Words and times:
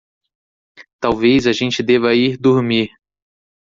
Talvez 0.99 1.45
a 1.45 1.51
gente 1.53 1.83
deva 1.83 2.15
ir 2.15 2.35
dormir 2.35 2.89